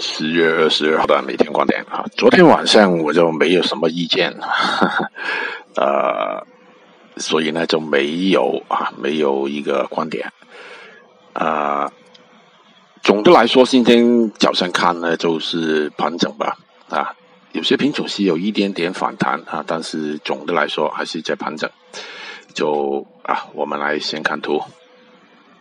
[0.00, 4.34] 十月二十二号的每天观点啊，昨天晚上我就没有什么意见，
[5.76, 6.46] 呃，
[7.18, 10.32] 所以呢就没有啊，没有一个观点，
[11.34, 11.92] 啊，
[13.02, 16.56] 总的来说，今天早上看呢就是盘整吧，
[16.88, 17.14] 啊，
[17.52, 21.68] 有些品种是有一点点反弹啊，但是总的来说还是在盘整，
[22.54, 24.62] 就啊，我们来先看图。